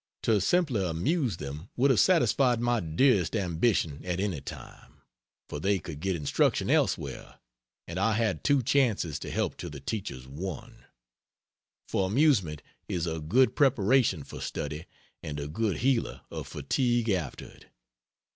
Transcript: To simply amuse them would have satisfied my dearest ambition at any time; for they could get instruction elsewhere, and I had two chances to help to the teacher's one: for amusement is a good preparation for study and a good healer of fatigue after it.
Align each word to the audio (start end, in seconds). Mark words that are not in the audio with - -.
To 0.23 0.41
simply 0.41 0.83
amuse 0.83 1.37
them 1.37 1.69
would 1.75 1.91
have 1.91 1.99
satisfied 1.99 2.59
my 2.59 2.79
dearest 2.79 3.35
ambition 3.35 4.01
at 4.03 4.19
any 4.19 4.41
time; 4.41 5.03
for 5.47 5.59
they 5.59 5.77
could 5.77 5.99
get 5.99 6.15
instruction 6.15 6.71
elsewhere, 6.71 7.39
and 7.87 7.99
I 7.99 8.13
had 8.13 8.43
two 8.43 8.63
chances 8.63 9.19
to 9.19 9.29
help 9.29 9.57
to 9.57 9.69
the 9.69 9.79
teacher's 9.79 10.27
one: 10.27 10.85
for 11.87 12.07
amusement 12.07 12.63
is 12.87 13.05
a 13.05 13.19
good 13.19 13.55
preparation 13.55 14.23
for 14.23 14.41
study 14.41 14.87
and 15.21 15.39
a 15.39 15.47
good 15.47 15.77
healer 15.85 16.21
of 16.31 16.47
fatigue 16.47 17.07
after 17.09 17.45
it. 17.45 17.65